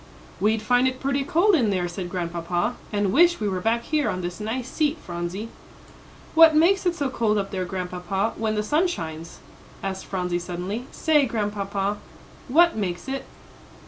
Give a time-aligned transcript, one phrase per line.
[0.39, 4.09] "We'd find it pretty cold in there," said Grandpapa, "and wish we were back here
[4.09, 5.49] on this nice seat, Phronsie."
[6.33, 9.41] "What makes it so cold up there, Grandpapa, when the sun shines?"
[9.83, 10.87] asked Phronsie, suddenly.
[10.91, 11.97] "Say, Grandpapa,
[12.47, 13.25] what makes it?"